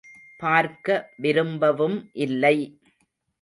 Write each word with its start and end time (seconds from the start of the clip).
பார்க்க 0.39 0.87
விரும்பவும் 1.21 1.97
இல்லை. 2.17 2.55